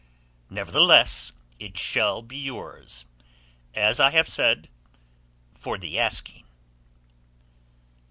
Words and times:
Nevertheless, 0.49 1.31
it 1.59 1.77
shall 1.77 2.23
be 2.23 2.35
yours, 2.39 3.05
as 3.75 3.99
I 3.99 4.09
have 4.09 4.27
said, 4.27 4.67
for 5.53 5.77
the 5.77 5.99
asking. 5.99 6.43